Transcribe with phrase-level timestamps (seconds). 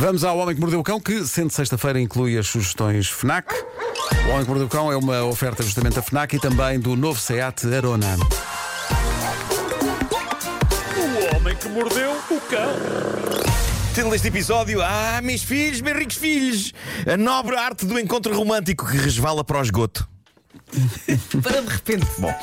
[0.00, 3.52] Vamos ao Homem que Mordeu o Cão, que, sendo sexta-feira, inclui as sugestões FNAC.
[4.26, 6.96] O Homem que Mordeu o Cão é uma oferta justamente da FNAC e também do
[6.96, 8.16] novo SEAT Arona.
[10.96, 12.72] O homem que mordeu o cão.
[13.94, 16.72] Título deste episódio: Ah, meus filhos, meus ricos filhos!
[17.06, 20.08] A nobre arte do encontro romântico que resvala para o esgoto.
[21.42, 22.06] Para de repente.
[22.16, 22.34] Bom,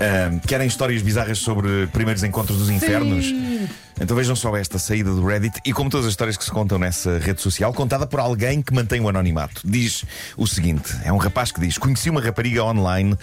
[0.00, 3.24] ahm, querem histórias bizarras sobre primeiros encontros dos infernos?
[4.00, 6.78] Então vejam só esta saída do Reddit e como todas as histórias que se contam
[6.78, 9.62] nessa rede social, contada por alguém que mantém o anonimato.
[9.64, 10.04] Diz
[10.36, 13.16] o seguinte: é um rapaz que diz: Conheci uma rapariga online.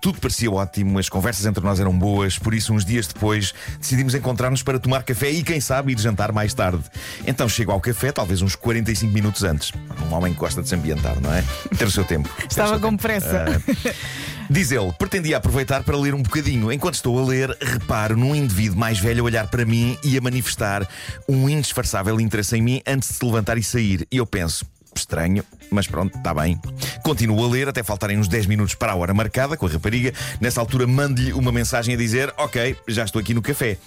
[0.00, 4.14] Tudo parecia ótimo, as conversas entre nós eram boas, por isso, uns dias depois, decidimos
[4.14, 6.82] encontrar-nos para tomar café e, quem sabe, ir jantar mais tarde.
[7.26, 9.72] Então chego ao café, talvez uns 45 minutos antes.
[10.10, 11.44] Um homem que gosta de se ambientar, não é?
[11.76, 12.30] Ter o seu tempo.
[12.48, 13.02] Estava seu com tempo.
[13.02, 13.44] pressa.
[13.44, 16.72] Ah, Diz ele, pretendia aproveitar para ler um bocadinho.
[16.72, 20.20] Enquanto estou a ler, reparo num indivíduo mais velho a olhar para mim e a
[20.20, 20.84] manifestar
[21.28, 24.08] um indisfarçável interesse em mim antes de se levantar e sair.
[24.10, 26.60] E eu penso, estranho, mas pronto, está bem.
[27.04, 30.12] Continuo a ler até faltarem uns 10 minutos para a hora marcada com a rapariga.
[30.40, 33.78] Nessa altura, mando-lhe uma mensagem a dizer: Ok, já estou aqui no café.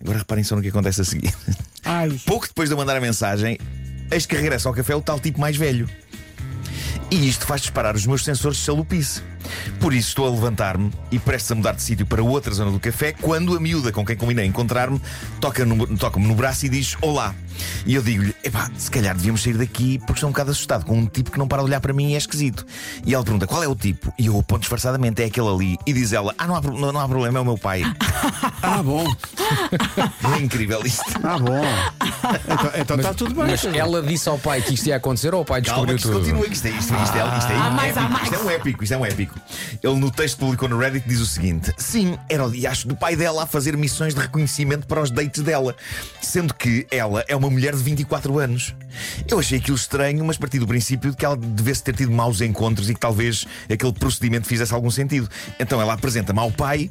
[0.00, 1.32] Agora reparem só no que acontece a seguir.
[1.84, 2.20] Ai.
[2.26, 3.56] Pouco depois de eu mandar a mensagem,
[4.10, 5.88] eis que regressa ao café o tal tipo mais velho.
[7.12, 9.22] E isto faz disparar os meus sensores de chalupice.
[9.78, 12.80] Por isso estou a levantar-me e prestes a mudar de sítio para outra zona do
[12.80, 15.00] café quando a miúda com quem combinei encontrar-me
[15.40, 17.34] toca-me no, toca no braço e diz Olá.
[17.86, 20.96] E eu digo-lhe, epá, se calhar devíamos sair daqui porque estou um bocado assustado com
[20.98, 22.66] um tipo que não para de olhar para mim e é esquisito.
[23.04, 24.12] E ela pergunta, qual é o tipo?
[24.18, 25.78] E eu aponto disfarçadamente, é aquele ali.
[25.86, 27.82] E diz ela, ah, não há, não, não há problema, é o meu pai.
[28.62, 29.06] Ah, bom.
[30.36, 31.02] É incrível isto?
[31.24, 31.62] Ah, bom.
[32.44, 33.46] Então, então está tudo bem.
[33.46, 36.02] Mas ela disse ao pai que isto ia acontecer ou o pai Calma, descobriu que
[36.02, 36.38] isto tudo?
[36.38, 36.52] continua.
[36.54, 38.12] Isto é, isto, isto é, isto é Há mais, há épico.
[38.12, 38.24] mais.
[38.24, 39.40] Isto é um épico, isto é um épico.
[39.82, 43.16] Ele no texto publicou no Reddit diz o seguinte: Sim, era o diacho do pai
[43.16, 45.74] dela a fazer missões de reconhecimento para os dates dela,
[46.20, 48.74] sendo que ela é uma mulher de 24 anos.
[49.28, 52.40] Eu achei aquilo estranho, mas parti do princípio de que ela devesse ter tido maus
[52.40, 55.28] encontros e que talvez aquele procedimento fizesse algum sentido.
[55.58, 56.90] Então ela apresenta-me ao pai.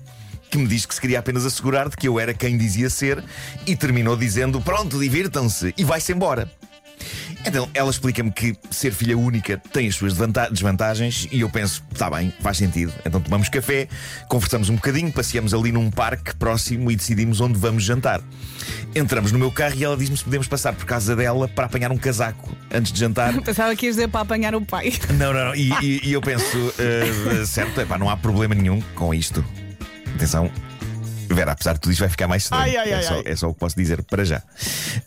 [0.49, 3.23] Que me diz que se queria apenas assegurar de que eu era quem dizia ser
[3.67, 6.49] e terminou dizendo: Pronto, divirtam-se e vai-se embora.
[7.45, 11.83] Então, ela explica-me que ser filha única tem as suas desvanta- desvantagens e eu penso,
[11.91, 12.94] está bem, faz sentido.
[13.05, 13.88] Então tomamos café,
[14.27, 18.22] conversamos um bocadinho, passeamos ali num parque próximo e decidimos onde vamos jantar.
[18.94, 21.91] Entramos no meu carro e ela diz-me se podemos passar por casa dela para apanhar
[21.91, 23.33] um casaco antes de jantar.
[23.41, 24.94] Pensava que ias dizer para apanhar o pai.
[25.17, 25.56] Não, não, não.
[25.56, 29.44] E, e- e eu penso, eh, certo, epá, não há problema nenhum com isto.
[30.16, 30.51] Atenção.
[31.47, 34.03] Apesar de tudo isto vai ficar mais ai, é, é só o que posso dizer
[34.03, 34.41] para já.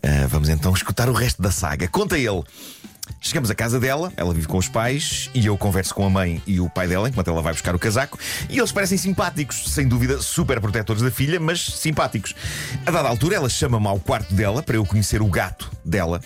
[0.03, 1.89] Ah, vamos então escutar o resto da saga.
[1.89, 2.43] Conta ele.
[3.21, 6.43] Chegamos à casa dela, ela vive com os pais e eu converso com a mãe
[6.47, 8.19] e o pai dela enquanto ela vai buscar o casaco
[8.49, 12.35] e eles parecem simpáticos, sem dúvida super protetores da filha, mas simpáticos.
[12.85, 16.21] A dada altura, ela chama-me ao quarto dela para eu conhecer o gato dela.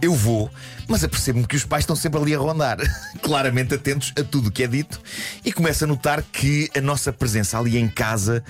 [0.00, 0.50] Eu vou,
[0.88, 2.78] mas apercebo-me que os pais estão sempre ali a rondar,
[3.22, 5.00] claramente atentos a tudo o que é dito,
[5.44, 8.42] e começo a notar que a nossa presença ali em casa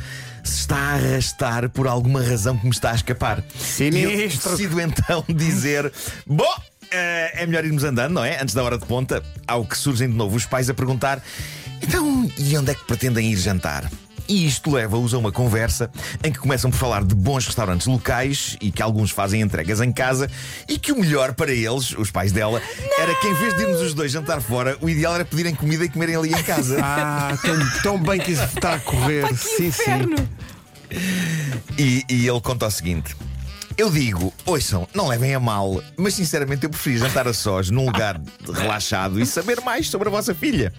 [0.45, 3.39] se está a arrastar por alguma razão que me está a escapar.
[3.39, 4.51] E eu Sinistro.
[4.51, 5.93] decido então dizer:
[6.27, 6.45] Bom,
[6.91, 8.41] é melhor irmos andando, não é?
[8.41, 11.23] Antes da hora de ponta, ao que surgem de novo os pais a perguntar:
[11.83, 13.91] Então, e onde é que pretendem ir jantar?
[14.29, 15.91] E isto leva-os a uma conversa
[16.23, 19.93] em que começam por falar de bons restaurantes locais e que alguns fazem entregas em
[19.93, 20.29] casa
[20.69, 22.61] e que o melhor para eles, os pais dela,
[22.99, 25.85] era que em vez de irmos os dois jantar fora, o ideal era pedirem comida
[25.85, 26.77] e comerem ali em casa.
[26.89, 29.29] Ah, tão, tão bem que isso está a correr.
[29.29, 29.67] Que sim, sim.
[29.67, 30.17] inferno!
[31.79, 33.17] E, e ele conta o seguinte:
[33.79, 37.85] Eu digo, ouçam, não levem a mal, mas sinceramente eu preferi jantar a sós num
[37.85, 38.19] lugar
[38.51, 40.73] relaxado e saber mais sobre a vossa filha.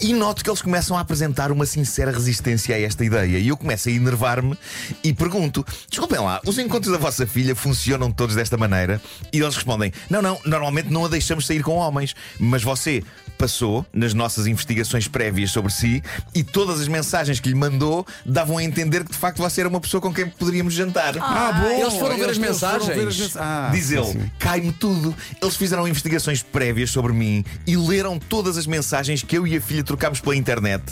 [0.00, 3.36] E noto que eles começam a apresentar uma sincera resistência a esta ideia.
[3.36, 4.56] E eu começo a enervar-me
[5.02, 9.02] e pergunto: Desculpem lá, os encontros da vossa filha funcionam todos desta maneira?
[9.32, 13.02] E eles respondem: Não, não, normalmente não a deixamos sair com homens, mas você
[13.36, 16.02] passou nas nossas investigações prévias sobre si
[16.34, 19.68] e todas as mensagens que lhe mandou davam a entender que de facto você era
[19.68, 21.16] uma pessoa com quem poderíamos jantar.
[21.18, 21.80] Ah, bom.
[21.80, 22.86] Eles foram ver as mensagens.
[22.96, 24.30] ver as mens- Ah, Diz ele, sim.
[24.38, 25.14] cai-me tudo.
[25.40, 29.60] Eles fizeram investigações prévias sobre mim e leram todas as mensagens que eu e a
[29.60, 30.82] filha trocámos pela internet.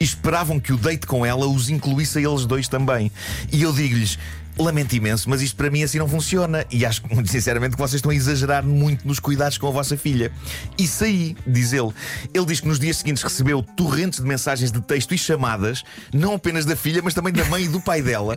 [0.00, 3.10] E esperavam que o date com ela os incluísse a eles dois também.
[3.52, 4.18] E eu digo-lhes.
[4.60, 6.66] Lamento imenso, mas isto para mim assim não funciona.
[6.70, 9.96] E acho muito sinceramente que vocês estão a exagerar muito nos cuidados com a vossa
[9.96, 10.30] filha.
[10.78, 11.92] E saí, diz ele.
[12.34, 16.34] Ele diz que nos dias seguintes recebeu torrentes de mensagens de texto e chamadas, não
[16.34, 18.36] apenas da filha, mas também da mãe e do pai dela,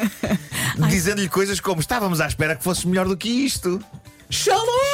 [0.88, 3.82] dizendo-lhe coisas como: estávamos à espera que fosse melhor do que isto.
[4.30, 4.91] Shalom!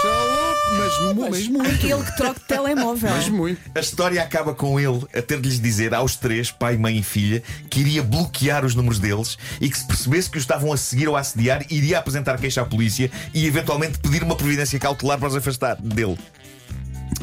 [1.00, 1.70] Mas, mas muito.
[1.70, 3.10] Aquele que troca de telemóvel.
[3.10, 3.60] Mas muito.
[3.74, 7.02] A história acaba com ele a ter de lhes dizer aos três, pai, mãe e
[7.02, 10.76] filha, que iria bloquear os números deles e que se percebesse que os estavam a
[10.76, 15.18] seguir ou a assediar, iria apresentar queixa à polícia e eventualmente pedir uma providência cautelar
[15.18, 16.18] para os afastar dele.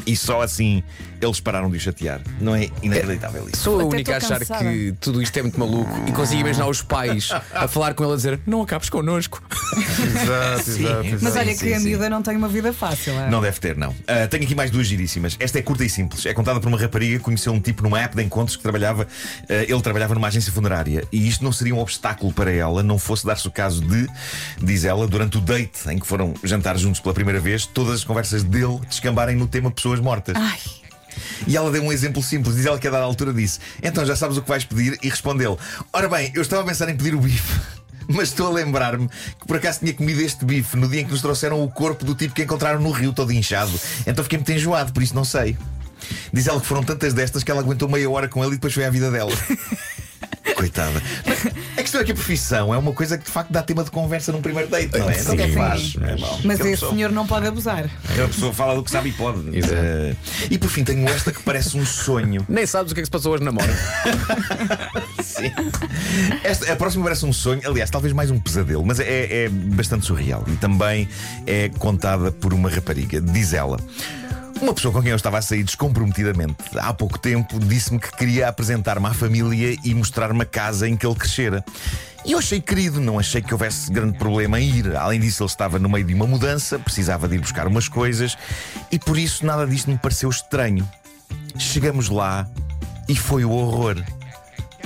[0.06, 0.82] E só assim
[1.20, 2.20] eles pararam de o chatear.
[2.40, 3.62] Não é inacreditável isso?
[3.62, 4.64] Sou a Até única a achar cansada.
[4.64, 8.12] que tudo isto é muito maluco e consigo imaginar os pais a falar com ele
[8.12, 9.42] a dizer: Não acabes connosco.
[9.76, 13.12] Exato, exato, Mas Sim, olha sim, que a miúda não tem uma vida fácil.
[13.14, 13.28] é?
[13.30, 13.94] Não deve ter, não.
[14.06, 15.36] Ah, tenho aqui mais duas giríssimas.
[15.40, 16.24] Esta é curta e simples.
[16.26, 19.06] É contada por uma rapariga que conheceu um tipo numa app de encontros que trabalhava.
[19.48, 21.04] ah, ele trabalhava numa agência funerária.
[21.10, 24.06] E isto não seria um obstáculo para ela, não fosse dar-se o caso de,
[24.62, 28.04] diz ela, durante o date em que foram jantar juntos pela primeira vez, todas as
[28.04, 30.34] conversas dele descambarem no tema pessoas mortas.
[30.36, 30.58] Ai,
[31.46, 32.56] E ela deu um exemplo simples.
[32.56, 34.98] Diz ela que a dada altura disse: Então já sabes o que vais pedir?
[35.02, 35.58] E respondeu:
[35.92, 37.60] Ora bem, eu estava a pensar em pedir o bife.
[38.08, 41.10] Mas estou a lembrar-me que por acaso tinha comido este bife no dia em que
[41.10, 43.72] nos trouxeram o corpo do tipo que encontraram no rio todo inchado.
[44.06, 45.56] Então fiquei muito enjoado, por isso não sei.
[46.32, 48.72] Diz ela que foram tantas destas que ela aguentou meia hora com ele e depois
[48.72, 49.32] foi à vida dela.
[50.56, 51.02] Coitada.
[51.26, 53.84] Mas a questão é que a profissão é uma coisa que de facto dá tema
[53.84, 55.12] de conversa num primeiro date, não é?
[55.14, 55.36] Sim.
[55.36, 55.52] Não Sim.
[55.52, 55.94] faz.
[55.96, 57.84] não é mas Aquela esse pessoa- senhor não pode abusar.
[58.10, 59.38] Aquela pessoa fala do que sabe e pode.
[60.50, 62.44] E por fim tenho esta que parece um sonho.
[62.48, 63.68] Nem sabes o que é que se passou hoje na moda.
[65.22, 65.52] Sim.
[66.42, 70.06] Esta, a próxima parece um sonho, aliás, talvez mais um pesadelo, mas é, é bastante
[70.06, 71.08] surreal e também
[71.46, 73.20] é contada por uma rapariga.
[73.20, 73.78] Diz ela.
[74.60, 78.48] Uma pessoa com quem eu estava a sair descomprometidamente há pouco tempo disse-me que queria
[78.48, 81.64] apresentar-me à família e mostrar-me a casa em que ele crescera.
[82.24, 84.96] E eu achei querido, não achei que houvesse grande problema em ir.
[84.96, 88.36] Além disso, ele estava no meio de uma mudança, precisava de ir buscar umas coisas
[88.90, 90.88] e por isso nada disto me pareceu estranho.
[91.58, 92.48] Chegamos lá
[93.08, 94.02] e foi o horror.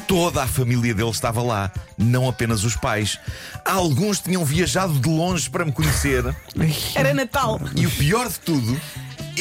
[0.06, 3.18] Toda a família dele estava lá, não apenas os pais.
[3.64, 6.34] Alguns tinham viajado de longe para me conhecer.
[6.96, 7.60] Era Natal.
[7.76, 8.80] E o pior de tudo,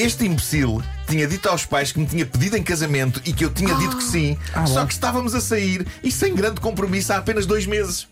[0.01, 3.50] este imbecil tinha dito aos pais que me tinha pedido em casamento e que eu
[3.50, 4.38] tinha dito que sim.
[4.66, 8.07] só que estávamos a sair e sem grande compromisso há apenas dois meses.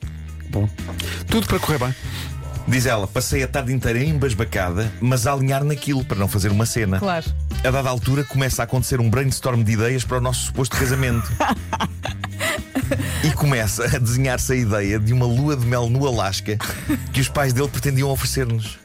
[0.49, 0.69] Bom,
[1.27, 1.95] tudo para correr bem.
[2.67, 6.65] Diz ela, passei a tarde inteira embasbacada, mas a alinhar naquilo para não fazer uma
[6.65, 6.99] cena.
[6.99, 7.25] Claro.
[7.63, 11.31] A dada altura começa a acontecer um brainstorm de ideias para o nosso suposto casamento.
[13.23, 16.57] E começa a desenhar-se a ideia de uma lua de mel no Alasca
[17.11, 18.79] que os pais dele pretendiam oferecer-nos.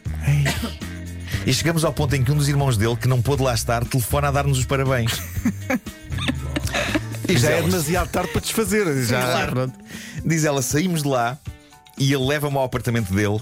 [1.47, 3.85] E chegamos ao ponto em que um dos irmãos dele, que não pôde lá estar,
[3.85, 5.13] telefona a dar-nos os parabéns.
[7.29, 9.05] E já é demasiado tarde para desfazer.
[9.07, 9.53] Já, Claro.
[9.53, 9.79] pronto.
[10.23, 11.39] Diz ela, saímos de lá
[11.97, 13.41] e ele leva-me ao apartamento dele.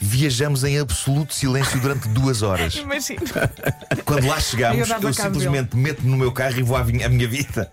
[0.00, 2.76] Viajamos em absoluto silêncio durante duas horas.
[2.80, 3.20] Imagino.
[4.06, 6.82] Quando lá Eu chegamos, dava eu cabo simplesmente meto-me no meu carro e vou à
[6.82, 7.70] vinha- à minha vida.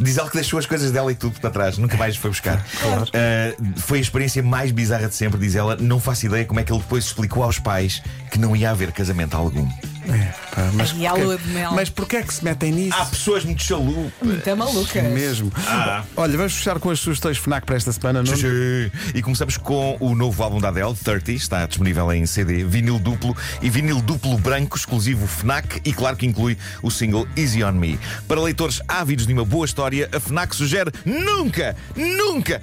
[0.00, 2.58] Diz ela que deixou as coisas dela e tudo para trás, nunca mais foi buscar.
[2.58, 5.76] Uh, foi a experiência mais bizarra de sempre, diz ela.
[5.76, 8.92] Não faço ideia como é que ele depois explicou aos pais que não ia haver
[8.92, 9.68] casamento algum.
[10.12, 11.72] É, pá, mas, E a porquê- lua de mel.
[11.72, 12.96] mas porquê é que se metem nisso?
[12.98, 14.12] Há pessoas muito chalupas.
[14.22, 15.02] Muito maluca.
[15.02, 15.52] Mesmo.
[15.66, 16.02] Ah.
[16.16, 18.36] Olha, vamos fechar com as sugestões FNAC para esta semana, não?
[18.36, 18.90] Sim.
[19.14, 23.36] E começamos com o novo álbum da Adele, 30, está disponível em CD, vinil duplo
[23.62, 27.98] e vinil duplo branco, exclusivo FNAC e claro que inclui o single Easy On Me.
[28.26, 32.60] Para leitores ávidos de uma boa história, a FNAC sugere nunca, nunca.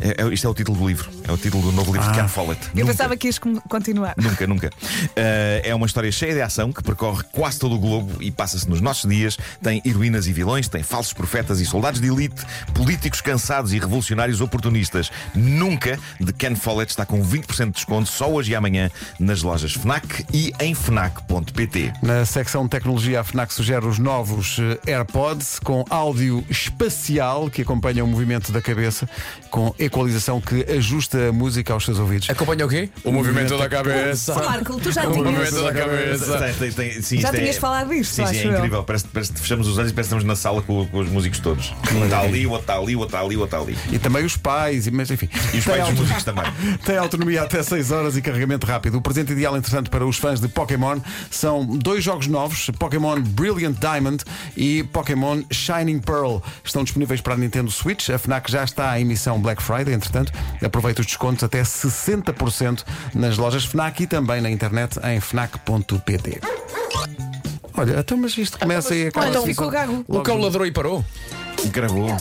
[0.00, 2.18] É, é- isto é o título do livro, é o título do novo livro de
[2.18, 2.60] Ken Follett.
[2.68, 2.86] Eu Nunca.
[2.92, 4.14] pensava que ias continuar.
[4.16, 4.68] Nunca, nunca.
[4.68, 8.68] Uh, é uma história cheia de ação que percorre quase todo o globo e passa-se
[8.68, 9.36] nos nossos dias.
[9.62, 12.44] Tem heroínas e vilões, tem falsos profetas e soldados de elite,
[12.74, 15.10] políticos cansados e revolucionários oportunistas.
[15.34, 19.72] Nunca, de Ken Follett, está com 20% de desconto só hoje e amanhã nas lojas
[19.72, 21.92] Fnac e em Fnac.pt.
[22.02, 27.62] Na secção de tecnologia, a FNAC sugere os novos eh, AirPods com áudio espacial que
[27.62, 29.08] acompanha o movimento da cabeça,
[29.50, 32.28] com equalização que ajusta a música aos seus ouvidos.
[32.30, 32.88] Acompanha o quê?
[33.04, 34.34] O movimento da cabeça.
[34.34, 35.24] Marco, tu já O tinhas.
[35.32, 36.38] movimento da cabeça.
[36.38, 38.56] Tem- tem- tem- sim, Já isto é- tinhas falado disto, Sim, sim, acho é eu.
[38.58, 38.84] incrível.
[38.84, 41.08] Parece, parece que fechamos os olhos e parece que estamos na sala com, com os
[41.08, 41.72] músicos todos.
[41.94, 43.78] Um está ali, o outro está ali, o outro está ali, o outro está ali.
[43.94, 45.28] E também os pais, e- mas enfim.
[45.32, 46.44] E os Tem pais dos auto- músicos também.
[46.84, 48.96] Tem autonomia até 6 horas e carregamento rápido.
[48.98, 50.98] O presente ideal, entretanto, para os fãs de Pokémon
[51.30, 54.24] são dois jogos novos: Pokémon Brilliant Diamond
[54.56, 56.38] e Pokémon Shining Pearl.
[56.64, 58.08] Estão disponíveis para a Nintendo Switch.
[58.10, 60.32] A Fnac já está em emissão Black Friday, entretanto.
[60.64, 66.40] Aproveita os descontos até 60% nas lojas Fnac e também na internet em fnac.pt.
[67.78, 70.04] Olha, então, mas isto começa e acaba Olha, assim, ficou gago.
[70.08, 71.04] O cão ladrou e parou.
[71.66, 72.16] Gravou.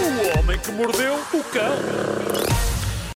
[0.00, 2.31] O homem que mordeu o cão.